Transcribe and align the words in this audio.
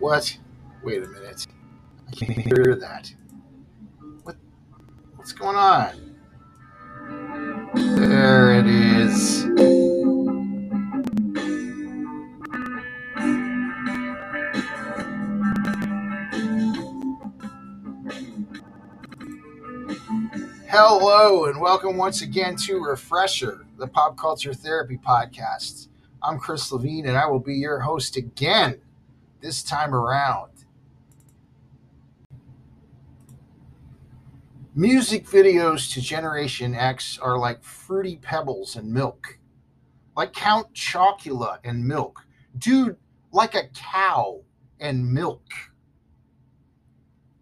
What? 0.00 0.38
Wait 0.82 1.02
a 1.02 1.08
minute. 1.08 1.46
I 2.08 2.12
can't 2.12 2.38
hear 2.38 2.74
that. 2.74 3.12
What? 4.22 4.36
What's 5.16 5.32
going 5.32 5.56
on? 5.56 6.16
There 7.74 8.58
it 8.58 8.66
is. 8.66 9.42
Hello, 20.70 21.44
and 21.44 21.60
welcome 21.60 21.98
once 21.98 22.22
again 22.22 22.56
to 22.56 22.82
Refresher, 22.82 23.66
the 23.76 23.86
pop 23.86 24.16
culture 24.16 24.54
therapy 24.54 24.96
podcast. 24.96 25.88
I'm 26.22 26.38
Chris 26.38 26.72
Levine, 26.72 27.06
and 27.06 27.18
I 27.18 27.26
will 27.26 27.38
be 27.38 27.56
your 27.56 27.80
host 27.80 28.16
again 28.16 28.80
this 29.40 29.62
time 29.62 29.94
around. 29.94 30.50
Music 34.74 35.26
videos 35.26 35.92
to 35.92 36.00
Generation 36.00 36.74
X 36.74 37.18
are 37.18 37.36
like 37.36 37.62
fruity 37.62 38.16
pebbles 38.16 38.76
and 38.76 38.92
milk, 38.92 39.38
like 40.16 40.32
Count 40.32 40.72
Chocula 40.74 41.58
and 41.64 41.84
milk. 41.84 42.24
Dude, 42.58 42.96
like 43.32 43.54
a 43.54 43.68
cow 43.74 44.40
and 44.78 45.12
milk. 45.12 45.42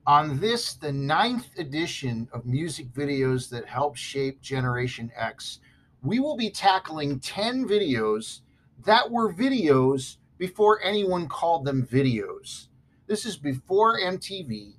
On 0.07 0.41
this, 0.41 0.73
the 0.73 0.91
ninth 0.91 1.49
edition 1.59 2.29
of 2.33 2.47
music 2.47 2.91
videos 2.95 3.51
that 3.51 3.67
helped 3.67 3.99
shape 3.99 4.41
Generation 4.41 5.13
X, 5.15 5.61
we 6.03 6.19
will 6.19 6.37
be 6.37 6.49
tackling 6.49 7.21
10 7.21 7.69
videos 7.69 8.41
that 8.87 9.11
were 9.11 9.33
videos 9.33 10.17
before 10.39 10.81
anyone 10.83 11.29
called 11.29 11.65
them 11.65 11.87
videos. 11.87 12.69
This 13.07 13.27
is 13.27 13.37
before 13.37 13.99
MTV. 13.99 14.75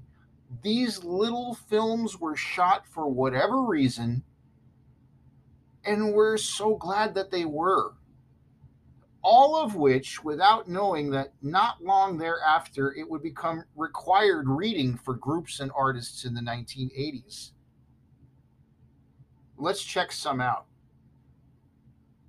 These 0.63 1.03
little 1.03 1.53
films 1.53 2.19
were 2.19 2.35
shot 2.35 2.87
for 2.87 3.07
whatever 3.07 3.61
reason, 3.63 4.23
and 5.85 6.13
we're 6.13 6.37
so 6.37 6.75
glad 6.75 7.13
that 7.13 7.29
they 7.29 7.45
were. 7.45 7.93
All 9.21 9.61
of 9.61 9.75
which, 9.75 10.23
without 10.23 10.69
knowing 10.69 11.09
that 11.11 11.33
not 11.41 11.83
long 11.83 12.17
thereafter, 12.17 12.95
it 12.97 13.09
would 13.09 13.21
become 13.21 13.65
required 13.75 14.47
reading 14.47 14.95
for 14.97 15.13
groups 15.13 15.59
and 15.59 15.71
artists 15.75 16.23
in 16.23 16.33
the 16.33 16.41
1980s. 16.41 17.51
Let's 19.57 19.83
check 19.83 20.13
some 20.13 20.39
out. 20.39 20.65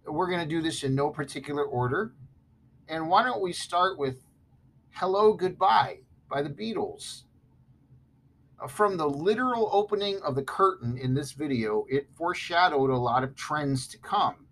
We're 0.04 0.26
going 0.26 0.40
to 0.40 0.46
do 0.46 0.60
this 0.60 0.82
in 0.82 0.96
no 0.96 1.10
particular 1.10 1.62
order. 1.64 2.12
And 2.90 3.08
why 3.08 3.22
don't 3.22 3.40
we 3.40 3.52
start 3.52 3.98
with 3.98 4.24
Hello 4.94 5.32
Goodbye 5.32 6.00
by 6.28 6.42
the 6.42 6.50
Beatles? 6.50 7.22
Uh, 8.60 8.66
from 8.66 8.96
the 8.96 9.08
literal 9.08 9.70
opening 9.72 10.18
of 10.22 10.34
the 10.34 10.42
curtain 10.42 10.98
in 10.98 11.14
this 11.14 11.30
video, 11.30 11.86
it 11.88 12.08
foreshadowed 12.12 12.90
a 12.90 12.96
lot 12.96 13.22
of 13.22 13.36
trends 13.36 13.86
to 13.86 13.98
come 13.98 14.48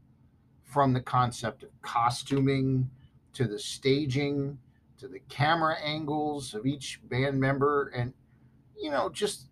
from 0.63 0.93
the 0.93 1.01
concept 1.01 1.65
of 1.65 1.71
costuming 1.83 2.89
to 3.33 3.49
the 3.49 3.59
staging 3.59 4.59
to 4.99 5.09
the 5.09 5.21
camera 5.29 5.77
angles 5.83 6.55
of 6.55 6.65
each 6.65 7.01
band 7.09 7.41
member. 7.41 7.89
And, 7.89 8.15
you 8.81 8.93
know, 8.93 9.09
just 9.09 9.49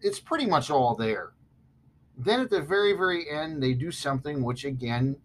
it's 0.00 0.20
pretty 0.20 0.46
much 0.46 0.70
all 0.70 0.94
there. 0.94 1.34
Then 2.16 2.40
at 2.40 2.48
the 2.48 2.62
very, 2.62 2.94
very 2.94 3.28
end, 3.28 3.62
they 3.62 3.74
do 3.74 3.90
something 3.90 4.42
which, 4.42 4.64
again, 4.64 5.16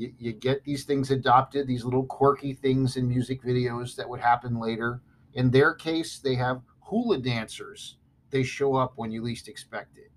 you, 0.00 0.14
you 0.18 0.32
get 0.32 0.64
these 0.64 0.84
things 0.84 1.10
adopted, 1.10 1.66
these 1.66 1.84
little 1.84 2.06
quirky 2.06 2.54
things 2.54 2.96
in 2.96 3.06
music 3.06 3.42
videos 3.42 3.94
that 3.96 4.08
would 4.08 4.20
happen 4.20 4.58
later. 4.58 5.02
In 5.34 5.50
their 5.50 5.74
case, 5.74 6.18
they 6.18 6.34
have 6.36 6.62
hula 6.80 7.18
dancers. 7.18 7.98
They 8.30 8.42
show 8.42 8.76
up 8.76 8.94
when 8.96 9.12
you 9.12 9.22
least 9.22 9.46
expect 9.46 9.98
it. 9.98 10.10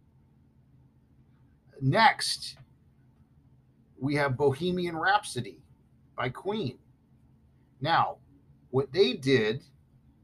Next, 1.81 2.55
we 3.99 4.15
have 4.15 4.37
Bohemian 4.37 4.95
Rhapsody 4.95 5.59
by 6.15 6.29
Queen. 6.29 6.77
Now, 7.81 8.19
what 8.69 8.93
they 8.93 9.13
did 9.13 9.63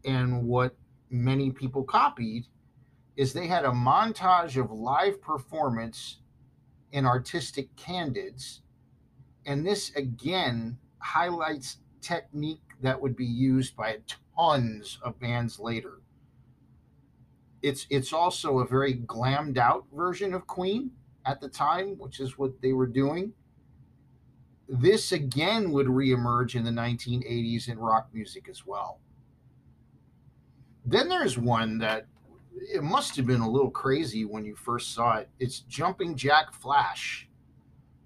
and 0.06 0.46
what 0.46 0.74
many 1.10 1.52
people 1.52 1.84
copied 1.84 2.46
is 3.18 3.34
they 3.34 3.48
had 3.48 3.66
a 3.66 3.72
montage 3.72 4.56
of 4.56 4.72
live 4.72 5.22
performance 5.22 6.20
and 6.94 7.06
artistic 7.06 7.76
candids 7.76 8.62
and 9.50 9.66
this 9.66 9.92
again 9.96 10.78
highlights 11.00 11.78
technique 12.02 12.62
that 12.82 13.02
would 13.02 13.16
be 13.16 13.26
used 13.26 13.76
by 13.76 13.98
tons 14.38 15.00
of 15.02 15.20
bands 15.20 15.60
later. 15.60 16.02
It's 17.64 17.88
it's 17.90 18.14
also 18.14 18.60
a 18.60 18.68
very 18.68 18.94
glammed 18.94 19.58
out 19.58 19.86
version 19.92 20.36
of 20.36 20.46
Queen 20.46 20.92
at 21.26 21.42
the 21.42 21.50
time, 21.50 21.98
which 21.98 22.20
is 22.20 22.38
what 22.38 22.62
they 22.62 22.74
were 22.74 22.88
doing. 22.88 23.34
This 24.70 25.12
again 25.12 25.72
would 25.72 25.88
reemerge 25.88 26.54
in 26.54 26.64
the 26.64 26.70
1980s 26.70 27.70
in 27.70 27.80
rock 27.80 28.08
music 28.14 28.48
as 28.48 28.68
well. 28.68 29.00
Then 30.86 31.10
there's 31.10 31.40
one 31.40 31.80
that 31.80 32.06
it 32.56 32.84
must 32.84 33.16
have 33.16 33.26
been 33.26 33.42
a 33.42 33.50
little 33.50 33.72
crazy 33.72 34.26
when 34.26 34.46
you 34.46 34.56
first 34.56 34.94
saw 34.94 35.16
it. 35.16 35.30
It's 35.40 35.62
Jumping 35.62 36.16
Jack 36.16 36.54
Flash 36.54 37.29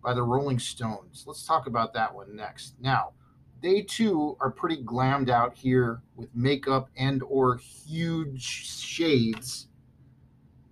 by 0.04 0.14
the 0.14 0.22
Rolling 0.22 0.60
Stones. 0.60 1.24
Let's 1.26 1.46
talk 1.46 1.66
about 1.66 1.94
that 1.94 2.14
one 2.14 2.36
next. 2.36 2.76
Now, 2.80 3.14
they 3.62 3.82
too 3.82 4.36
are 4.42 4.52
pretty 4.52 4.84
glammed 4.84 5.30
out 5.30 5.56
here 5.56 6.02
with 6.16 6.36
makeup 6.36 6.90
and 6.98 7.24
or 7.24 7.56
huge 7.56 8.44
shades 8.44 9.70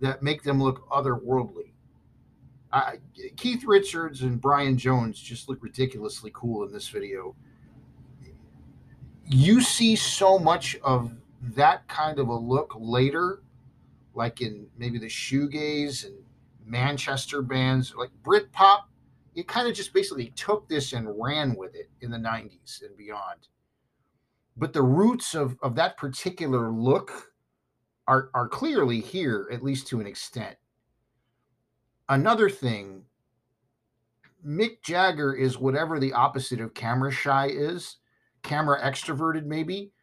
that 0.02 0.22
make 0.22 0.44
them 0.44 0.62
look 0.62 0.88
otherworldly. 0.90 1.72
Uh, 2.74 2.94
Keith 3.38 3.64
Richards 3.66 4.22
and 4.22 4.40
Brian 4.40 4.78
Jones 4.78 5.20
just 5.20 5.48
look 5.48 5.64
ridiculously 5.64 6.32
cool 6.34 6.66
in 6.66 6.74
this 6.74 6.90
video. 6.90 7.36
You 9.26 9.62
see 9.62 9.96
so 9.96 10.38
much 10.38 10.76
of 10.84 11.12
that 11.56 11.88
kind 11.88 12.20
of 12.20 12.28
a 12.28 12.36
look 12.36 12.74
later, 12.78 13.42
like 14.14 14.42
in 14.42 14.68
maybe 14.78 15.00
the 15.00 15.08
shoegaze 15.08 16.06
and 16.06 16.16
Manchester 16.66 17.42
bands, 17.42 17.94
like 17.96 18.10
Britpop 18.24 18.82
it 19.36 19.48
kind 19.48 19.68
of 19.68 19.74
just 19.74 19.94
basically 19.94 20.28
took 20.36 20.68
this 20.68 20.94
and 20.94 21.08
ran 21.20 21.56
with 21.56 21.76
it 21.76 21.90
in 22.02 22.12
the 22.12 22.18
90s 22.18 22.82
and 22.82 22.96
beyond. 22.98 23.48
But 24.58 24.74
the 24.74 24.82
roots 24.82 25.34
of, 25.34 25.58
of 25.62 25.76
that 25.76 25.98
particular 25.98 26.70
look 26.70 27.32
are, 28.08 28.30
are 28.34 28.50
clearly 28.50 29.00
here, 29.00 29.48
at 29.52 29.64
least 29.64 29.88
to 29.88 30.02
an 30.02 30.08
extent. 30.08 30.58
Another 32.10 32.50
thing, 32.50 33.04
Mick 34.46 34.82
Jagger 34.82 35.34
is 35.34 35.58
whatever 35.58 36.00
the 36.00 36.12
opposite 36.12 36.60
of 36.60 36.74
camera 36.74 37.12
shy 37.12 37.48
is, 37.48 37.98
camera 38.44 38.82
extroverted, 38.82 39.46
maybe. 39.46 39.94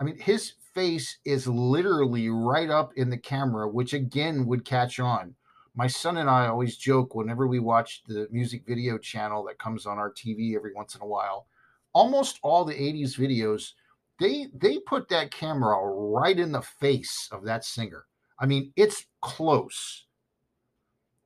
I 0.00 0.04
mean, 0.04 0.18
his 0.18 0.54
face 0.72 1.18
is 1.26 1.46
literally 1.46 2.30
right 2.30 2.70
up 2.70 2.92
in 2.96 3.10
the 3.10 3.18
camera, 3.18 3.68
which 3.68 3.92
again 3.92 4.46
would 4.46 4.64
catch 4.64 4.98
on 4.98 5.34
my 5.78 5.86
son 5.86 6.16
and 6.16 6.28
I 6.28 6.48
always 6.48 6.76
joke 6.76 7.14
whenever 7.14 7.46
we 7.46 7.60
watch 7.60 8.02
the 8.08 8.26
music 8.32 8.64
video 8.66 8.98
channel 8.98 9.44
that 9.44 9.60
comes 9.60 9.86
on 9.86 9.96
our 9.96 10.12
TV 10.12 10.56
every 10.56 10.74
once 10.74 10.96
in 10.96 11.02
a 11.02 11.06
while. 11.06 11.46
Almost 11.92 12.40
all 12.42 12.64
the 12.64 12.74
80s 12.74 13.16
videos, 13.16 13.74
they 14.18 14.48
they 14.52 14.80
put 14.80 15.08
that 15.08 15.30
camera 15.30 15.80
right 15.80 16.36
in 16.36 16.50
the 16.50 16.62
face 16.62 17.28
of 17.30 17.44
that 17.44 17.64
singer. 17.64 18.06
I 18.40 18.46
mean, 18.46 18.72
it's 18.74 19.06
close. 19.20 20.06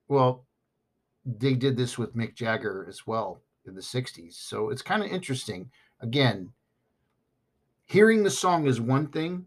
Well, 0.06 0.44
they 1.24 1.54
did 1.54 1.78
this 1.78 1.96
with 1.96 2.14
Mick 2.14 2.34
Jagger 2.34 2.84
as 2.86 3.06
well 3.06 3.40
in 3.66 3.74
the 3.74 3.80
60s. 3.80 4.34
So 4.34 4.68
it's 4.68 4.82
kind 4.82 5.02
of 5.02 5.10
interesting. 5.10 5.70
Again, 6.02 6.52
hearing 7.86 8.22
the 8.22 8.30
song 8.30 8.66
is 8.66 8.82
one 8.82 9.06
thing, 9.06 9.46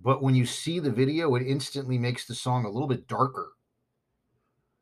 but 0.00 0.22
when 0.22 0.36
you 0.36 0.46
see 0.46 0.78
the 0.78 0.92
video, 0.92 1.34
it 1.34 1.44
instantly 1.44 1.98
makes 1.98 2.24
the 2.24 2.36
song 2.36 2.64
a 2.64 2.70
little 2.70 2.86
bit 2.86 3.08
darker 3.08 3.50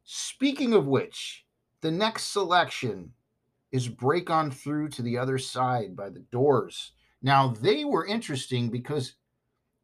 Speaking 0.04 0.74
of 0.74 0.86
which, 0.86 1.44
the 1.80 1.90
next 1.90 2.32
selection 2.32 3.12
is 3.70 3.88
Break 3.88 4.30
On 4.30 4.50
Through 4.50 4.90
to 4.90 5.02
the 5.02 5.16
Other 5.16 5.38
Side 5.38 5.96
by 5.96 6.10
the 6.10 6.24
Doors. 6.30 6.92
Now, 7.22 7.48
they 7.48 7.84
were 7.84 8.06
interesting 8.06 8.68
because 8.68 9.14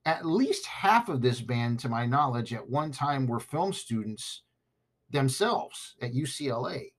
at 0.04 0.26
least 0.26 0.66
half 0.66 1.08
of 1.08 1.22
this 1.22 1.40
band, 1.40 1.78
to 1.80 1.88
my 1.88 2.06
knowledge, 2.06 2.52
at 2.52 2.68
one 2.68 2.90
time 2.92 3.26
were 3.26 3.40
film 3.40 3.72
students 3.72 4.42
themselves 5.10 5.96
at 6.02 6.12
UCLA. 6.12 6.92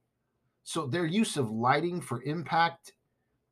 So 0.64 0.88
their 0.88 1.06
use 1.06 1.36
of 1.36 1.50
lighting 1.50 2.02
for 2.02 2.22
impact, 2.24 2.94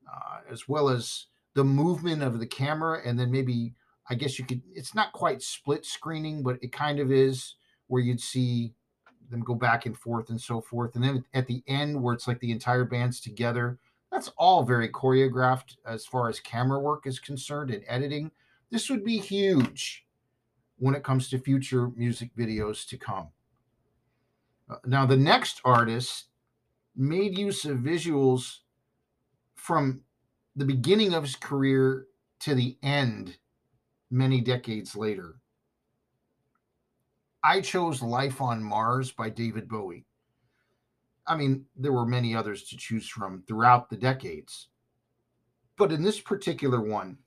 uh, 0.07 0.39
as 0.51 0.67
well 0.67 0.89
as 0.89 1.25
the 1.55 1.63
movement 1.63 2.23
of 2.23 2.39
the 2.39 2.47
camera, 2.47 3.01
and 3.03 3.19
then 3.19 3.31
maybe, 3.31 3.73
I 4.09 4.15
guess 4.15 4.37
you 4.39 4.45
could, 4.45 4.61
it's 4.73 4.95
not 4.95 5.11
quite 5.11 5.41
split 5.41 5.85
screening, 5.85 6.43
but 6.43 6.57
it 6.61 6.71
kind 6.71 6.99
of 6.99 7.11
is 7.11 7.55
where 7.87 8.01
you'd 8.01 8.21
see 8.21 8.73
them 9.29 9.41
go 9.41 9.55
back 9.55 9.85
and 9.85 9.97
forth 9.97 10.29
and 10.29 10.39
so 10.39 10.61
forth. 10.61 10.95
And 10.95 11.03
then 11.03 11.23
at 11.33 11.47
the 11.47 11.63
end, 11.67 12.01
where 12.01 12.13
it's 12.13 12.27
like 12.27 12.39
the 12.39 12.51
entire 12.51 12.85
band's 12.85 13.19
together, 13.19 13.77
That's 14.11 14.31
all 14.37 14.63
very 14.63 14.89
choreographed 14.89 15.75
as 15.85 16.05
far 16.05 16.29
as 16.29 16.39
camera 16.39 16.79
work 16.79 17.05
is 17.05 17.19
concerned 17.19 17.71
and 17.71 17.83
editing. 17.87 18.31
This 18.71 18.89
would 18.89 19.03
be 19.03 19.17
huge 19.17 20.05
when 20.77 20.95
it 20.95 21.03
comes 21.03 21.29
to 21.29 21.39
future 21.39 21.89
music 21.89 22.31
videos 22.35 22.87
to 22.87 22.97
come. 22.97 23.29
Uh, 24.69 24.75
now, 24.85 25.05
the 25.05 25.17
next 25.17 25.61
artist 25.65 26.25
made 26.95 27.37
use 27.37 27.65
of 27.65 27.79
visuals 27.79 28.59
from 29.55 30.01
the 30.55 30.65
beginning 30.65 31.13
of 31.13 31.23
his 31.23 31.35
career 31.35 32.07
to 32.39 32.55
the 32.55 32.77
end 32.81 33.37
many 34.09 34.41
decades 34.41 34.95
later. 34.95 35.35
I 37.47 37.61
chose 37.61 38.01
Life 38.01 38.41
on 38.41 38.61
Mars 38.61 39.13
by 39.13 39.29
David 39.29 39.69
Bowie. 39.69 40.05
I 41.25 41.37
mean, 41.37 41.63
there 41.77 41.93
were 41.93 42.05
many 42.05 42.35
others 42.35 42.65
to 42.65 42.75
choose 42.75 43.07
from 43.07 43.41
throughout 43.47 43.89
the 43.89 43.95
decades. 43.95 44.67
But 45.77 45.93
in 45.93 46.03
this 46.03 46.19
particular 46.19 46.81
one, 46.81 47.19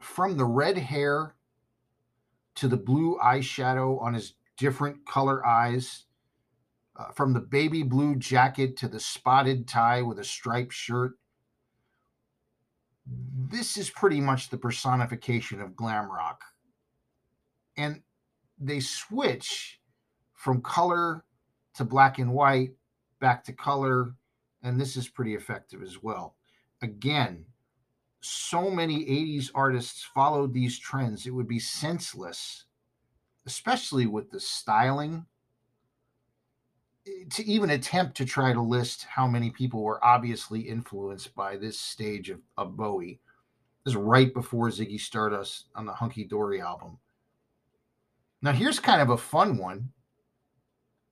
from 0.00 0.36
the 0.36 0.44
red 0.44 0.76
hair 0.76 1.36
to 2.56 2.66
the 2.66 2.76
blue 2.76 3.16
eyeshadow 3.22 4.02
on 4.02 4.14
his 4.14 4.34
different 4.56 5.06
color 5.06 5.46
eyes, 5.46 6.06
uh, 6.96 7.12
from 7.12 7.34
the 7.34 7.40
baby 7.40 7.84
blue 7.84 8.16
jacket 8.16 8.76
to 8.78 8.88
the 8.88 8.98
spotted 8.98 9.68
tie 9.68 10.02
with 10.02 10.18
a 10.18 10.24
striped 10.24 10.72
shirt, 10.72 11.12
this 13.06 13.76
is 13.76 13.90
pretty 13.90 14.20
much 14.20 14.50
the 14.50 14.58
personification 14.58 15.60
of 15.60 15.76
glam 15.76 16.10
rock. 16.10 16.42
And 17.76 18.02
they 18.58 18.80
switch 18.80 19.80
from 20.32 20.60
color 20.60 21.24
to 21.74 21.84
black 21.84 22.18
and 22.18 22.32
white, 22.32 22.72
back 23.20 23.44
to 23.44 23.52
color, 23.52 24.14
and 24.62 24.80
this 24.80 24.96
is 24.96 25.08
pretty 25.08 25.34
effective 25.34 25.82
as 25.82 26.02
well. 26.02 26.36
Again, 26.82 27.44
so 28.20 28.70
many 28.70 29.04
80s 29.04 29.50
artists 29.54 30.02
followed 30.02 30.52
these 30.52 30.78
trends, 30.78 31.26
it 31.26 31.30
would 31.30 31.48
be 31.48 31.58
senseless, 31.58 32.64
especially 33.46 34.06
with 34.06 34.30
the 34.30 34.40
styling, 34.40 35.26
to 37.30 37.44
even 37.44 37.70
attempt 37.70 38.16
to 38.16 38.24
try 38.24 38.52
to 38.52 38.62
list 38.62 39.04
how 39.04 39.26
many 39.26 39.50
people 39.50 39.82
were 39.82 40.02
obviously 40.02 40.60
influenced 40.60 41.34
by 41.34 41.56
this 41.56 41.78
stage 41.78 42.30
of, 42.30 42.40
of 42.56 42.76
Bowie. 42.76 43.20
This 43.84 43.92
is 43.92 43.96
right 43.96 44.32
before 44.32 44.68
Ziggy 44.68 44.98
Stardust 44.98 45.66
on 45.74 45.84
the 45.84 45.92
Hunky 45.92 46.24
Dory 46.24 46.62
album. 46.62 46.98
Now, 48.44 48.52
here's 48.52 48.78
kind 48.78 49.00
of 49.00 49.08
a 49.08 49.16
fun 49.16 49.56
one 49.56 49.88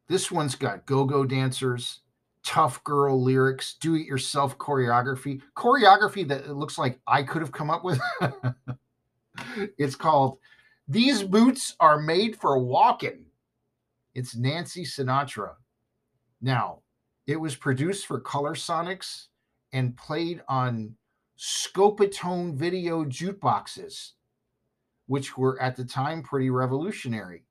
this 0.07 0.31
one's 0.31 0.55
got 0.55 0.85
go 0.85 1.07
go 1.07 1.25
dancers, 1.25 2.01
tough 2.45 2.85
girl 2.85 3.23
lyrics, 3.23 3.77
do 3.81 3.95
it 3.95 4.05
yourself 4.05 4.59
choreography, 4.59 5.41
choreography 5.57 6.29
that 6.29 6.55
looks 6.55 6.77
like 6.77 7.01
I 7.07 7.23
could 7.23 7.41
have 7.41 7.51
come 7.51 7.71
up 7.71 7.85
with. 7.85 7.99
it's 9.79 9.97
called 9.97 10.37
These 10.87 11.23
Boots 11.23 11.75
Are 11.81 11.99
Made 11.99 12.37
for 12.37 12.59
Walking. 12.59 13.25
It's 14.15 14.37
Nancy 14.37 14.85
Sinatra. 14.85 15.55
Now, 16.43 16.81
it 17.27 17.41
was 17.41 17.57
produced 17.57 18.07
for 18.07 18.21
Color 18.21 18.55
Sonics 18.55 19.29
and 19.73 19.97
played 19.97 20.43
on 20.49 20.95
Scopitone 21.39 22.53
video 22.53 23.07
jukeboxes, 23.07 24.11
which 25.07 25.37
were 25.37 25.61
at 25.61 25.77
the 25.77 25.85
time 25.85 26.23
pretty 26.23 26.51
revolutionary. 26.51 27.45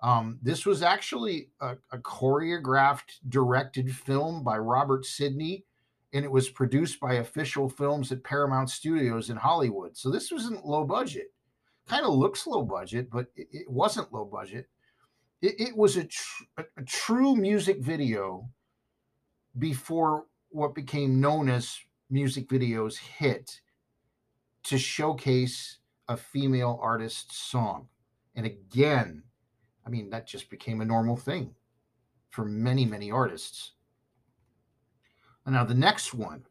Um, 0.00 0.38
this 0.42 0.66
was 0.66 0.82
actually 0.82 1.50
a, 1.60 1.76
a, 1.90 1.98
choreographed, 1.98 3.20
directed 3.28 3.94
film 3.94 4.44
by 4.44 4.58
Robert 4.58 5.06
Sidney, 5.06 5.64
and 6.12 6.24
it 6.24 6.30
was 6.30 6.50
produced 6.50 7.00
by 7.00 7.14
Official 7.14 7.68
Films 7.68 8.12
at 8.12 8.22
Paramount 8.22 8.68
Studios 8.70 9.30
in 9.30 9.36
Hollywood. 9.36 9.96
So 9.96 10.10
this 10.10 10.30
wasn't 10.30 10.66
low 10.66 10.84
budget. 10.84 11.32
Kind 11.88 12.04
of 12.04 12.12
looks 12.14 12.46
low 12.46 12.62
budget, 12.62 13.10
but 13.10 13.26
it, 13.36 13.48
it 13.52 13.70
wasn't 13.70 14.12
low 14.12 14.26
budget. 14.26 14.66
It, 15.40 15.54
it 15.58 15.76
was 15.76 15.96
a, 15.96 16.04
tr- 16.04 16.44
a 16.58 16.82
true 16.84 17.34
music 17.34 17.80
video 17.80 18.48
before 19.58 20.26
what 20.50 20.74
became 20.74 21.20
known 21.20 21.48
as 21.48 21.78
music 22.10 22.48
videos 22.48 22.98
hit 22.98 23.60
to 24.64 24.78
showcase 24.78 25.78
a 26.08 26.16
female 26.16 26.78
artist's 26.82 27.36
song. 27.36 27.88
And 28.34 28.46
again, 28.46 29.22
I 29.86 29.90
mean, 29.90 30.10
that 30.10 30.26
just 30.26 30.50
became 30.50 30.80
a 30.80 30.84
normal 30.84 31.16
thing 31.16 31.54
for 32.30 32.44
many, 32.44 32.84
many 32.84 33.10
artists. 33.10 33.72
Now, 35.46 35.64
the 35.64 35.74
next 35.74 36.12
one 36.12 36.44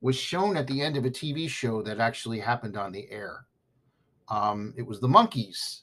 was 0.00 0.16
shown 0.16 0.56
at 0.56 0.66
the 0.66 0.82
end 0.82 0.96
of 0.96 1.04
a 1.04 1.10
TV 1.10 1.48
show 1.48 1.80
that 1.82 2.00
actually 2.00 2.40
happened 2.40 2.76
on 2.76 2.90
the 2.90 3.08
air. 3.10 3.46
Um, 4.28 4.74
it 4.76 4.82
was 4.82 4.98
the 4.98 5.08
Monkees, 5.08 5.82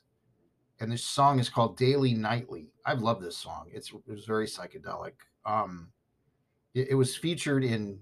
and 0.80 0.92
this 0.92 1.04
song 1.04 1.40
is 1.40 1.50
called 1.50 1.78
Daily 1.78 2.14
Nightly. 2.14 2.74
I 2.86 2.94
love 2.94 3.22
this 3.22 3.38
song. 3.38 3.68
It's 3.72 3.92
it 3.92 4.12
was 4.12 4.26
very 4.26 4.46
psychedelic. 4.46 5.14
Um, 5.46 5.90
it, 6.74 6.90
it 6.90 6.96
was 6.96 7.16
featured 7.16 7.64
in 7.64 8.00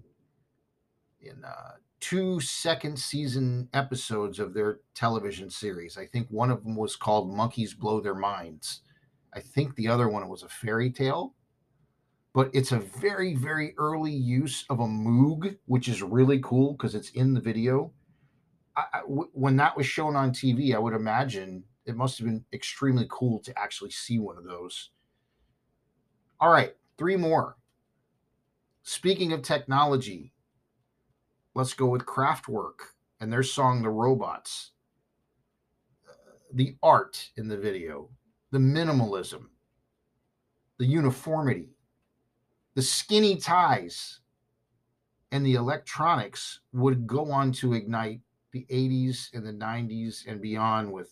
in 1.21 1.43
uh, 1.43 1.73
two 1.99 2.39
second 2.39 2.97
season 2.97 3.69
episodes 3.73 4.39
of 4.39 4.53
their 4.53 4.79
television 4.93 5.49
series. 5.49 5.97
I 5.97 6.05
think 6.05 6.27
one 6.29 6.51
of 6.51 6.63
them 6.63 6.75
was 6.75 6.95
called 6.95 7.29
Monkees 7.29 7.77
Blow 7.77 7.99
Their 7.99 8.15
Minds. 8.15 8.81
I 9.33 9.39
think 9.39 9.75
the 9.75 9.87
other 9.87 10.07
one 10.09 10.27
was 10.29 10.43
a 10.43 10.49
fairy 10.49 10.91
tale, 10.91 11.33
but 12.33 12.49
it's 12.53 12.71
a 12.71 12.79
very, 12.79 13.35
very 13.35 13.73
early 13.77 14.11
use 14.11 14.65
of 14.69 14.79
a 14.79 14.85
Moog, 14.85 15.57
which 15.65 15.87
is 15.87 16.01
really 16.01 16.39
cool 16.39 16.73
because 16.73 16.95
it's 16.95 17.09
in 17.11 17.33
the 17.33 17.41
video. 17.41 17.91
I, 18.75 18.83
I, 18.93 18.99
w- 19.01 19.29
when 19.33 19.55
that 19.57 19.75
was 19.75 19.85
shown 19.85 20.15
on 20.15 20.31
TV, 20.31 20.75
I 20.75 20.79
would 20.79 20.93
imagine 20.93 21.63
it 21.85 21.95
must 21.95 22.17
have 22.19 22.27
been 22.27 22.45
extremely 22.53 23.07
cool 23.09 23.39
to 23.39 23.57
actually 23.57 23.91
see 23.91 24.19
one 24.19 24.37
of 24.37 24.43
those. 24.43 24.91
All 26.39 26.51
right, 26.51 26.75
three 26.97 27.15
more. 27.15 27.57
Speaking 28.83 29.33
of 29.33 29.41
technology, 29.41 30.33
let's 31.57 31.73
go 31.73 31.87
with 31.87 32.05
Kraftwerk 32.05 32.93
and 33.19 33.33
their 33.33 33.41
song 33.41 33.81
The 33.81 33.89
Robots. 33.89 34.73
the 36.53 36.75
art 36.83 37.31
in 37.35 37.47
the 37.47 37.57
video 37.57 38.09
the 38.51 38.59
minimalism, 38.59 39.47
the 40.77 40.85
uniformity, 40.85 41.69
the 42.75 42.81
skinny 42.83 43.37
ties, 43.37 44.19
and 45.31 45.43
the 45.43 45.55
electronics 45.55 46.59
would 46.73 47.07
go 47.07 47.31
on 47.31 47.51
to 47.53 47.73
ignite 47.73 48.21
the 48.51 48.65
80s 48.69 49.33
and 49.33 49.45
the 49.45 49.51
90s 49.51 50.27
and 50.27 50.39
beyond 50.39 50.93
with 50.93 51.11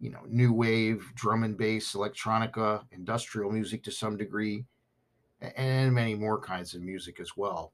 you 0.00 0.10
know 0.10 0.22
new 0.26 0.52
wave 0.52 1.08
drum 1.14 1.44
and 1.44 1.56
bass 1.56 1.94
electronica 1.94 2.82
industrial 2.90 3.52
music 3.52 3.84
to 3.84 3.92
some 3.92 4.16
degree 4.16 4.64
and 5.56 5.94
many 5.94 6.16
more 6.16 6.40
kinds 6.40 6.74
of 6.74 6.82
music 6.82 7.20
as 7.20 7.36
well 7.36 7.72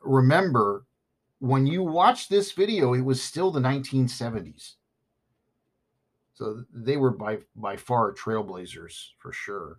remember 0.00 0.84
when 1.38 1.66
you 1.66 1.82
watch 1.82 2.28
this 2.28 2.52
video 2.52 2.92
it 2.94 3.00
was 3.00 3.22
still 3.22 3.50
the 3.50 3.60
1970s 3.60 4.74
so 6.40 6.64
they 6.72 6.96
were 6.96 7.10
by 7.10 7.40
by 7.54 7.76
far 7.76 8.14
trailblazers 8.14 9.08
for 9.18 9.30
sure. 9.30 9.78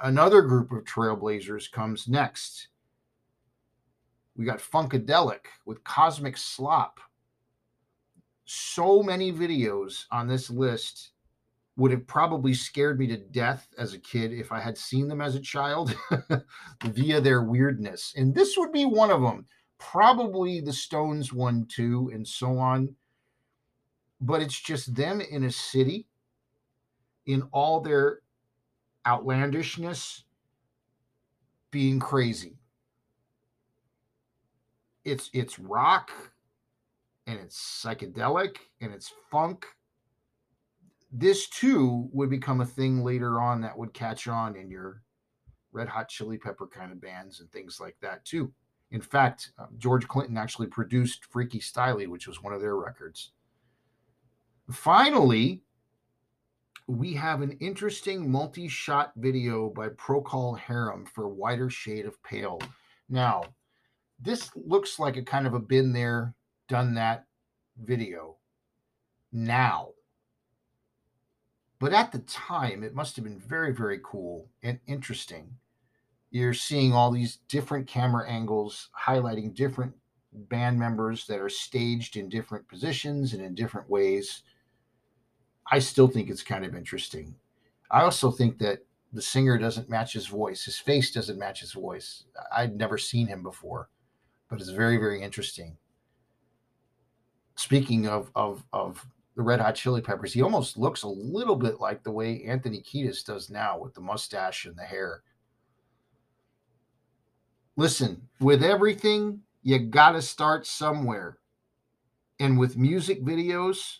Another 0.00 0.40
group 0.40 0.70
of 0.70 0.84
trailblazers 0.84 1.68
comes 1.68 2.06
next. 2.06 2.68
We 4.36 4.44
got 4.44 4.60
Funkadelic 4.60 5.46
with 5.66 5.82
Cosmic 5.82 6.36
Slop. 6.36 7.00
So 8.44 9.02
many 9.02 9.32
videos 9.32 10.04
on 10.12 10.28
this 10.28 10.48
list 10.48 11.10
would 11.78 11.90
have 11.90 12.06
probably 12.06 12.52
scared 12.52 12.98
me 12.98 13.06
to 13.06 13.16
death 13.16 13.68
as 13.78 13.94
a 13.94 13.98
kid 13.98 14.32
if 14.32 14.52
I 14.52 14.60
had 14.60 14.76
seen 14.76 15.08
them 15.08 15.22
as 15.22 15.34
a 15.34 15.40
child 15.40 15.96
via 16.84 17.20
their 17.22 17.42
weirdness. 17.42 18.12
And 18.16 18.34
this 18.34 18.58
would 18.58 18.72
be 18.72 18.84
one 18.84 19.10
of 19.10 19.22
them. 19.22 19.46
Probably 19.78 20.60
the 20.60 20.72
Stones 20.72 21.32
one 21.32 21.64
too, 21.66 22.10
and 22.12 22.26
so 22.26 22.58
on 22.58 22.94
but 24.20 24.42
it's 24.42 24.58
just 24.58 24.94
them 24.94 25.20
in 25.20 25.44
a 25.44 25.50
city 25.50 26.06
in 27.26 27.42
all 27.52 27.80
their 27.80 28.20
outlandishness 29.06 30.24
being 31.70 31.98
crazy 31.98 32.56
it's 35.04 35.30
it's 35.32 35.58
rock 35.58 36.10
and 37.26 37.38
it's 37.38 37.84
psychedelic 37.84 38.56
and 38.80 38.92
it's 38.92 39.12
funk 39.30 39.66
this 41.10 41.48
too 41.48 42.08
would 42.12 42.30
become 42.30 42.60
a 42.60 42.66
thing 42.66 43.02
later 43.02 43.40
on 43.40 43.60
that 43.60 43.76
would 43.76 43.94
catch 43.94 44.28
on 44.28 44.56
in 44.56 44.70
your 44.70 45.02
red 45.72 45.88
hot 45.88 46.08
chili 46.08 46.38
pepper 46.38 46.66
kind 46.66 46.92
of 46.92 47.00
bands 47.00 47.40
and 47.40 47.50
things 47.50 47.80
like 47.80 47.96
that 48.00 48.24
too 48.24 48.52
in 48.90 49.00
fact 49.00 49.52
um, 49.58 49.68
george 49.78 50.06
clinton 50.08 50.36
actually 50.36 50.66
produced 50.66 51.24
freaky 51.26 51.60
styley 51.60 52.06
which 52.06 52.26
was 52.26 52.42
one 52.42 52.52
of 52.52 52.60
their 52.60 52.76
records 52.76 53.32
Finally, 54.70 55.62
we 56.86 57.14
have 57.14 57.40
an 57.40 57.52
interesting 57.52 58.30
multi-shot 58.30 59.12
video 59.16 59.70
by 59.70 59.88
Procol 59.88 60.58
Harum 60.58 61.06
for 61.06 61.28
Whiter 61.28 61.70
Shade 61.70 62.04
of 62.04 62.22
Pale. 62.22 62.60
Now, 63.08 63.44
this 64.20 64.50
looks 64.54 64.98
like 64.98 65.16
a 65.16 65.22
kind 65.22 65.46
of 65.46 65.54
a 65.54 65.60
been 65.60 65.92
there, 65.92 66.34
done 66.68 66.94
that 66.94 67.24
video 67.82 68.36
now. 69.32 69.90
But 71.80 71.92
at 71.92 72.10
the 72.10 72.18
time, 72.20 72.82
it 72.82 72.94
must 72.94 73.14
have 73.16 73.24
been 73.24 73.38
very, 73.38 73.72
very 73.72 74.00
cool 74.02 74.48
and 74.62 74.80
interesting. 74.86 75.56
You're 76.30 76.54
seeing 76.54 76.92
all 76.92 77.10
these 77.10 77.38
different 77.48 77.86
camera 77.86 78.28
angles 78.28 78.88
highlighting 78.98 79.54
different 79.54 79.94
band 80.32 80.78
members 80.78 81.26
that 81.26 81.40
are 81.40 81.48
staged 81.48 82.16
in 82.16 82.28
different 82.28 82.68
positions 82.68 83.32
and 83.32 83.42
in 83.42 83.54
different 83.54 83.88
ways. 83.88 84.42
I 85.70 85.78
still 85.78 86.08
think 86.08 86.28
it's 86.28 86.42
kind 86.42 86.64
of 86.64 86.74
interesting. 86.74 87.34
I 87.90 88.02
also 88.02 88.30
think 88.30 88.58
that 88.58 88.80
the 89.12 89.22
singer 89.22 89.56
doesn't 89.56 89.88
match 89.88 90.12
his 90.12 90.26
voice. 90.26 90.64
His 90.64 90.78
face 90.78 91.10
doesn't 91.10 91.38
match 91.38 91.60
his 91.60 91.72
voice. 91.72 92.24
I'd 92.54 92.76
never 92.76 92.98
seen 92.98 93.26
him 93.26 93.42
before, 93.42 93.88
but 94.50 94.60
it's 94.60 94.70
very, 94.70 94.98
very 94.98 95.22
interesting. 95.22 95.76
Speaking 97.56 98.06
of 98.06 98.30
of 98.34 98.64
of 98.72 99.06
the 99.38 99.44
Red 99.44 99.60
Hot 99.60 99.76
Chili 99.76 100.00
Peppers, 100.00 100.32
he 100.32 100.42
almost 100.42 100.76
looks 100.76 101.04
a 101.04 101.08
little 101.08 101.54
bit 101.54 101.78
like 101.78 102.02
the 102.02 102.10
way 102.10 102.42
Anthony 102.42 102.82
Kiedis 102.82 103.24
does 103.24 103.48
now 103.48 103.78
with 103.78 103.94
the 103.94 104.00
mustache 104.00 104.66
and 104.66 104.76
the 104.76 104.82
hair. 104.82 105.22
Listen, 107.76 108.20
with 108.40 108.64
everything, 108.64 109.42
you 109.62 109.78
got 109.78 110.12
to 110.12 110.22
start 110.22 110.66
somewhere. 110.66 111.38
And 112.40 112.58
with 112.58 112.76
music 112.76 113.24
videos, 113.24 113.98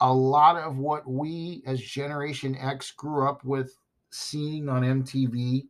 a 0.00 0.10
lot 0.10 0.56
of 0.56 0.78
what 0.78 1.06
we 1.06 1.62
as 1.66 1.78
Generation 1.78 2.56
X 2.56 2.92
grew 2.92 3.28
up 3.28 3.44
with 3.44 3.76
seeing 4.08 4.70
on 4.70 4.84
MTV, 4.84 5.66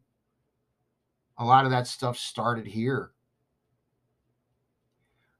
a 1.38 1.44
lot 1.44 1.64
of 1.64 1.72
that 1.72 1.88
stuff 1.88 2.16
started 2.16 2.68
here. 2.68 3.10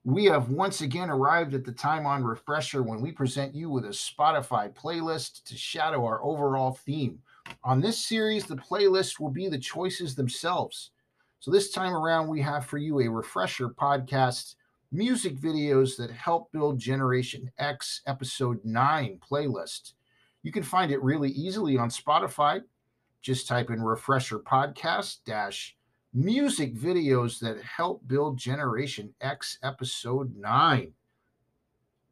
We 0.05 0.25
have 0.25 0.51
once 0.51 0.81
again 0.81 1.11
arrived 1.11 1.55
at 1.55 1.65
the 1.65 1.71
time 1.71 2.07
on 2.07 2.25
Refresher 2.25 2.83
when 2.83 3.01
we 3.01 3.13
present 3.13 3.55
you 3.55 3.71
with 3.71 3.85
a 3.85 3.91
Spotify 3.91 4.75
playlist 4.75 5.45
to 5.45 5.57
shadow 5.57 6.05
our 6.05 6.21
overall 6.25 6.73
theme. 6.73 7.21
On 7.63 7.81
this 7.81 8.05
series, 8.05 8.45
the 8.45 8.57
playlist 8.57 9.21
will 9.21 9.31
be 9.31 9.49
the 9.49 9.59
choices 9.59 10.17
themselves. 10.17 10.91
So, 11.39 11.53
this 11.53 11.71
time 11.71 11.95
around, 11.95 12.27
we 12.27 12.41
have 12.41 12.67
for 12.67 12.79
you 12.79 12.99
a 12.99 13.09
Refresher 13.09 13.69
podcast 13.69 14.57
music 14.91 15.37
videos 15.39 15.97
that 15.99 16.11
help 16.11 16.51
build 16.51 16.81
Generation 16.81 17.49
X 17.59 18.03
Episode 18.05 18.59
9 18.65 19.21
playlist. 19.31 19.93
You 20.43 20.51
can 20.51 20.65
find 20.65 20.91
it 20.91 21.01
really 21.01 21.31
easily 21.31 21.79
on 21.79 21.91
Spotify. 21.91 22.63
Just 23.21 23.47
type 23.47 23.71
in 23.71 23.81
Refresher 23.81 24.41
Podcast 24.41 25.19
dash 25.25 25.77
music 26.15 26.75
videos 26.75 27.39
that 27.41 27.63
help 27.63 28.07
build 28.07 28.37
Generation 28.37 29.15
X 29.21 29.59
Episode 29.63 30.37
9. 30.37 30.93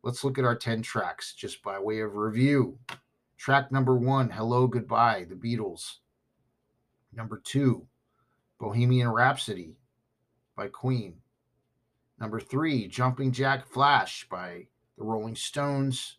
Let's 0.03 0.25
look 0.25 0.39
at 0.39 0.45
our 0.45 0.57
10 0.57 0.81
tracks 0.83 1.35
just 1.35 1.63
by 1.63 1.79
way 1.79 2.01
of 2.01 2.17
review. 2.17 2.79
Track 3.37 3.71
number 3.71 3.97
one, 3.97 4.31
Hello, 4.31 4.67
Goodbye, 4.67 5.27
The 5.29 5.35
Beatles. 5.35 5.97
Number 7.13 7.41
two, 7.45 7.87
Bohemian 8.59 9.09
Rhapsody 9.09 9.77
by 10.57 10.69
Queen. 10.69 11.17
Number 12.19 12.41
three, 12.41 12.87
Jumping 12.87 13.33
Jack 13.33 13.67
Flash 13.67 14.27
by 14.31 14.67
the 14.97 15.05
Rolling 15.05 15.35
Stones. 15.35 16.19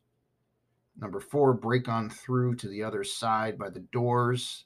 Number 0.99 1.19
four, 1.19 1.53
Break 1.53 1.87
On 1.87 2.09
Through 2.09 2.55
to 2.55 2.67
the 2.67 2.83
Other 2.83 3.03
Side 3.03 3.57
by 3.57 3.69
the 3.69 3.79
Doors. 3.91 4.65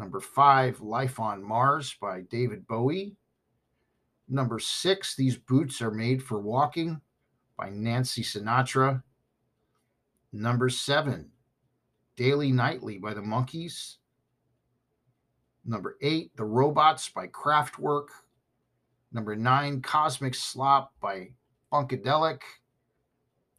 Number 0.00 0.18
five, 0.18 0.80
Life 0.80 1.20
on 1.20 1.42
Mars 1.44 1.94
by 2.00 2.22
David 2.22 2.66
Bowie. 2.66 3.16
Number 4.30 4.58
six, 4.58 5.14
These 5.14 5.36
Boots 5.36 5.82
Are 5.82 5.90
Made 5.90 6.22
for 6.22 6.40
Walking 6.40 6.98
by 7.58 7.68
Nancy 7.68 8.22
Sinatra. 8.22 9.02
Number 10.32 10.70
seven, 10.70 11.30
Daily 12.16 12.50
Nightly 12.50 12.96
by 12.96 13.12
the 13.12 13.20
Monkees. 13.20 13.96
Number 15.66 15.98
eight, 16.00 16.34
The 16.34 16.46
Robots 16.46 17.10
by 17.10 17.26
Kraftwerk. 17.26 18.06
Number 19.12 19.36
nine, 19.36 19.82
Cosmic 19.82 20.34
Slop 20.34 20.94
by 21.02 21.28
Funkadelic. 21.70 22.40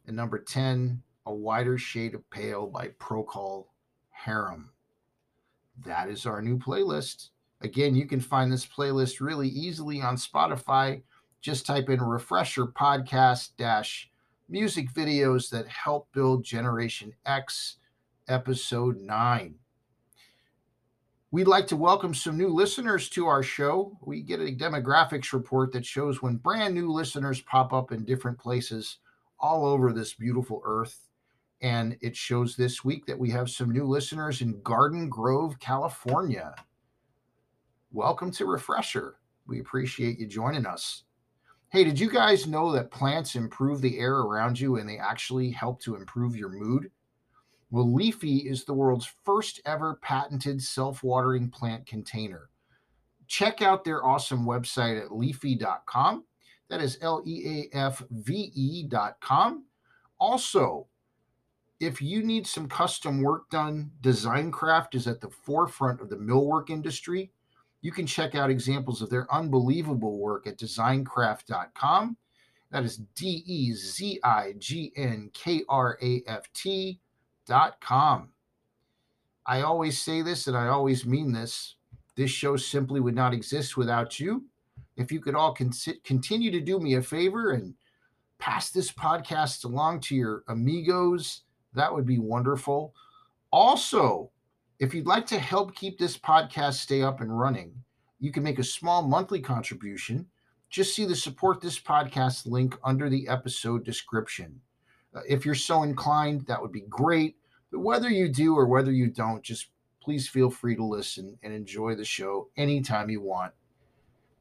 And 0.08 0.16
number 0.16 0.40
10, 0.40 1.04
A 1.26 1.32
Whiter 1.32 1.78
Shade 1.78 2.14
of 2.16 2.28
Pale 2.30 2.66
by 2.66 2.88
Procol 2.98 3.66
Harum. 4.10 4.70
That 5.80 6.08
is 6.08 6.26
our 6.26 6.42
new 6.42 6.58
playlist. 6.58 7.30
Again, 7.62 7.94
you 7.94 8.06
can 8.06 8.20
find 8.20 8.52
this 8.52 8.66
playlist 8.66 9.20
really 9.20 9.48
easily 9.48 10.00
on 10.00 10.16
Spotify. 10.16 11.02
Just 11.40 11.66
type 11.66 11.88
in 11.88 12.00
refresher 12.00 12.66
podcast 12.66 13.50
dash 13.56 14.10
music 14.48 14.92
videos 14.92 15.48
that 15.50 15.66
help 15.66 16.08
build 16.12 16.44
Generation 16.44 17.12
X 17.24 17.76
episode 18.28 18.98
9. 18.98 19.54
We'd 21.30 21.46
like 21.46 21.66
to 21.68 21.76
welcome 21.76 22.12
some 22.12 22.36
new 22.36 22.48
listeners 22.48 23.08
to 23.10 23.26
our 23.26 23.42
show. 23.42 23.96
We 24.02 24.20
get 24.20 24.40
a 24.40 24.54
demographics 24.54 25.32
report 25.32 25.72
that 25.72 25.86
shows 25.86 26.20
when 26.20 26.36
brand 26.36 26.74
new 26.74 26.92
listeners 26.92 27.40
pop 27.40 27.72
up 27.72 27.90
in 27.90 28.04
different 28.04 28.38
places 28.38 28.98
all 29.40 29.64
over 29.64 29.92
this 29.92 30.12
beautiful 30.12 30.60
earth. 30.64 31.08
And 31.62 31.96
it 32.00 32.16
shows 32.16 32.56
this 32.56 32.84
week 32.84 33.06
that 33.06 33.18
we 33.18 33.30
have 33.30 33.48
some 33.48 33.70
new 33.70 33.84
listeners 33.84 34.40
in 34.40 34.60
Garden 34.62 35.08
Grove, 35.08 35.58
California. 35.60 36.54
Welcome 37.92 38.32
to 38.32 38.46
Refresher. 38.46 39.16
We 39.46 39.60
appreciate 39.60 40.18
you 40.18 40.26
joining 40.26 40.66
us. 40.66 41.04
Hey, 41.68 41.84
did 41.84 42.00
you 42.00 42.10
guys 42.10 42.48
know 42.48 42.72
that 42.72 42.90
plants 42.90 43.36
improve 43.36 43.80
the 43.80 43.98
air 43.98 44.16
around 44.16 44.58
you 44.58 44.76
and 44.76 44.88
they 44.88 44.98
actually 44.98 45.50
help 45.52 45.80
to 45.82 45.94
improve 45.94 46.36
your 46.36 46.48
mood? 46.48 46.90
Well, 47.70 47.90
Leafy 47.90 48.38
is 48.38 48.64
the 48.64 48.74
world's 48.74 49.10
first 49.24 49.60
ever 49.64 49.98
patented 50.02 50.60
self 50.60 51.02
watering 51.02 51.48
plant 51.48 51.86
container. 51.86 52.50
Check 53.28 53.62
out 53.62 53.84
their 53.84 54.04
awesome 54.04 54.44
website 54.44 55.02
at 55.02 55.16
leafy.com. 55.16 56.24
That 56.68 56.82
is 56.82 56.98
L 57.00 57.22
E 57.24 57.68
A 57.72 57.76
F 57.76 58.02
V 58.10 58.52
E.com. 58.54 59.64
Also, 60.18 60.88
if 61.82 62.00
you 62.00 62.22
need 62.22 62.46
some 62.46 62.68
custom 62.68 63.22
work 63.22 63.50
done, 63.50 63.90
Dezignkraft 64.02 64.94
is 64.94 65.08
at 65.08 65.20
the 65.20 65.28
forefront 65.28 66.00
of 66.00 66.08
the 66.08 66.16
millwork 66.16 66.70
industry. 66.70 67.32
You 67.80 67.90
can 67.90 68.06
check 68.06 68.36
out 68.36 68.50
examples 68.50 69.02
of 69.02 69.10
their 69.10 69.26
unbelievable 69.34 70.16
work 70.18 70.46
at 70.46 70.58
dezignkraft.com. 70.58 72.16
That 72.70 72.84
is 72.84 72.98
D 73.16 73.42
E 73.44 73.72
Z 73.72 74.20
I 74.22 74.54
G 74.58 74.92
N 74.96 75.28
K 75.34 75.62
R 75.68 75.98
A 76.00 76.22
F 76.28 76.44
T 76.54 77.00
com. 77.80 78.28
I 79.44 79.62
always 79.62 80.00
say 80.00 80.22
this 80.22 80.46
and 80.46 80.56
I 80.56 80.68
always 80.68 81.04
mean 81.04 81.32
this. 81.32 81.74
This 82.14 82.30
show 82.30 82.56
simply 82.56 83.00
would 83.00 83.16
not 83.16 83.34
exist 83.34 83.76
without 83.76 84.20
you. 84.20 84.44
If 84.96 85.10
you 85.10 85.20
could 85.20 85.34
all 85.34 85.52
con- 85.52 85.72
continue 86.04 86.52
to 86.52 86.60
do 86.60 86.78
me 86.78 86.94
a 86.94 87.02
favor 87.02 87.50
and 87.50 87.74
pass 88.38 88.70
this 88.70 88.92
podcast 88.92 89.64
along 89.64 90.00
to 90.02 90.14
your 90.14 90.44
amigos, 90.46 91.42
that 91.74 91.92
would 91.92 92.06
be 92.06 92.18
wonderful. 92.18 92.94
Also, 93.50 94.30
if 94.78 94.94
you'd 94.94 95.06
like 95.06 95.26
to 95.26 95.38
help 95.38 95.74
keep 95.74 95.98
this 95.98 96.16
podcast 96.18 96.74
stay 96.74 97.02
up 97.02 97.20
and 97.20 97.38
running, 97.38 97.72
you 98.18 98.32
can 98.32 98.42
make 98.42 98.58
a 98.58 98.64
small 98.64 99.02
monthly 99.02 99.40
contribution. 99.40 100.26
Just 100.70 100.94
see 100.94 101.04
the 101.04 101.16
support 101.16 101.60
this 101.60 101.78
podcast 101.78 102.46
link 102.46 102.76
under 102.82 103.08
the 103.08 103.28
episode 103.28 103.84
description. 103.84 104.60
Uh, 105.14 105.20
if 105.28 105.44
you're 105.44 105.54
so 105.54 105.82
inclined, 105.82 106.46
that 106.46 106.60
would 106.60 106.72
be 106.72 106.84
great. 106.88 107.36
But 107.70 107.80
whether 107.80 108.08
you 108.08 108.28
do 108.28 108.56
or 108.56 108.66
whether 108.66 108.92
you 108.92 109.08
don't, 109.08 109.42
just 109.42 109.68
please 110.02 110.28
feel 110.28 110.50
free 110.50 110.74
to 110.76 110.84
listen 110.84 111.38
and 111.42 111.52
enjoy 111.52 111.94
the 111.94 112.04
show 112.04 112.48
anytime 112.56 113.10
you 113.10 113.20
want. 113.20 113.52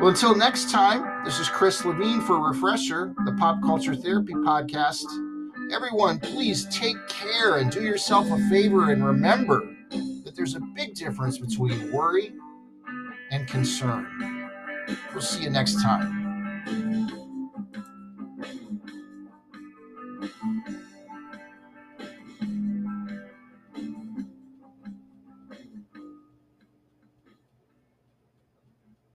Well, 0.01 0.09
until 0.09 0.35
next 0.35 0.73
time, 0.73 1.25
this 1.25 1.39
is 1.39 1.49
Chris 1.49 1.85
Levine 1.85 2.21
for 2.21 2.41
Refresher, 2.41 3.15
the 3.25 3.37
Pop 3.39 3.63
Culture 3.63 3.95
Therapy 3.95 4.33
Podcast. 4.33 5.05
Everyone, 5.73 6.19
please 6.19 6.67
take 6.77 6.97
care 7.09 7.59
and 7.59 7.71
do 7.71 7.83
yourself 7.83 8.27
a 8.33 8.49
favor 8.49 8.91
and 8.91 9.05
remember 9.05 9.61
that 10.25 10.35
there's 10.35 10.57
a 10.57 10.61
big 10.75 10.95
difference 10.95 11.39
between 11.39 11.93
worry 11.93 12.33
and 13.31 13.47
concern. 13.47 14.51
We'll 15.13 15.23
see 15.23 15.45
you 15.45 15.51
next 15.51 15.81
time. 15.81 17.17